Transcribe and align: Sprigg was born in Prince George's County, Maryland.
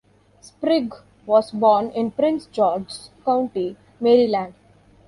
Sprigg 0.41 0.95
was 1.27 1.51
born 1.51 1.91
in 1.91 2.09
Prince 2.09 2.47
George's 2.47 3.11
County, 3.23 3.77
Maryland. 3.99 4.55